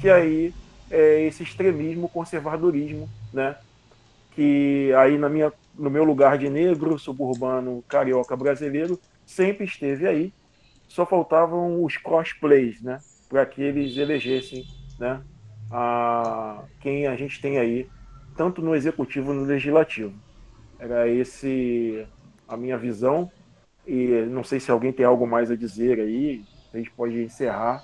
[0.00, 0.52] que aí
[0.90, 3.56] é esse extremismo, conservadorismo, né?
[4.34, 10.32] Que aí na minha, no meu lugar de negro, suburbano, carioca brasileiro, sempre esteve aí.
[10.92, 12.98] Só faltavam os crossplays, né?
[13.26, 14.66] Para que eles elegessem,
[14.98, 15.22] né?
[15.70, 17.88] A quem a gente tem aí,
[18.36, 20.12] tanto no executivo no legislativo.
[20.78, 22.06] Era esse
[22.46, 23.32] a minha visão
[23.86, 26.44] e não sei se alguém tem algo mais a dizer aí.
[26.74, 27.82] A gente pode encerrar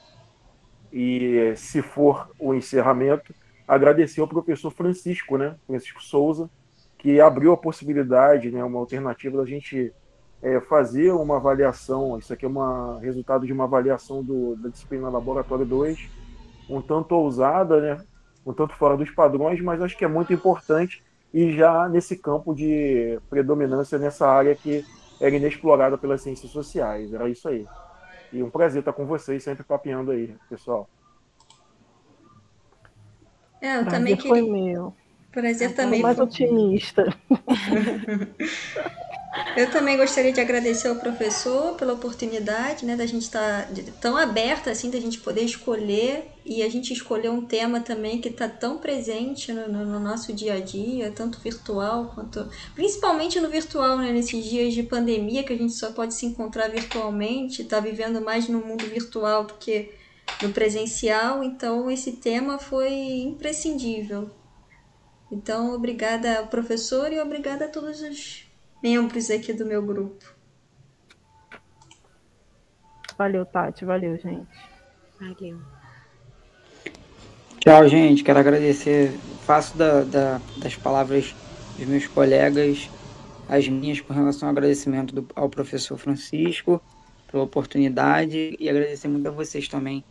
[0.93, 3.35] e, se for o encerramento,
[3.67, 6.51] agradecer ao professor Francisco, né, Francisco Souza,
[6.99, 9.95] que abriu a possibilidade, né, uma alternativa da gente
[10.43, 12.19] é, fazer uma avaliação.
[12.19, 16.09] Isso aqui é um resultado de uma avaliação do, da disciplina Laboratório 2,
[16.69, 18.05] um tanto ousada, né,
[18.47, 22.55] um tanto fora dos padrões, mas acho que é muito importante e já nesse campo
[22.55, 24.85] de predominância nessa área que
[25.21, 27.13] era inexplorada pelas ciências sociais.
[27.13, 27.67] Era isso aí.
[28.33, 30.89] E um prazer estar com vocês, sempre papeando aí, pessoal.
[33.61, 34.31] É, eu prazer também queria.
[34.31, 34.95] Foi meu.
[35.33, 36.01] Prazer também.
[36.01, 36.25] Mais foi...
[36.27, 37.05] otimista.
[39.57, 44.17] Eu também gostaria de agradecer ao professor pela oportunidade, né, da gente estar tá tão
[44.17, 48.49] aberta assim, da gente poder escolher e a gente escolher um tema também que está
[48.49, 53.99] tão presente no, no, no, nosso dia a dia, tanto virtual quanto, principalmente no virtual,
[53.99, 58.21] né, nesses dias de pandemia que a gente só pode se encontrar virtualmente, está vivendo
[58.21, 59.91] mais no mundo virtual do que
[60.43, 64.31] no presencial, então esse tema foi imprescindível.
[65.31, 68.48] Então, obrigada ao professor e obrigada a todos os
[68.83, 70.25] membros aqui do meu grupo.
[73.17, 73.85] Valeu, Tati.
[73.85, 74.47] Valeu, gente.
[75.21, 75.59] Valeu.
[77.59, 78.23] Tchau, gente.
[78.23, 79.13] Quero agradecer.
[79.45, 81.35] Faço da, da, das palavras
[81.77, 82.89] dos meus colegas
[83.49, 86.81] as minhas com relação ao agradecimento do, ao professor Francisco
[87.31, 90.05] pela oportunidade e agradecer muito a vocês também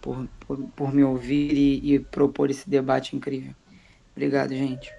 [0.00, 3.54] por, por, por me ouvir e, e propor esse debate incrível.
[4.12, 4.92] Obrigado, gente.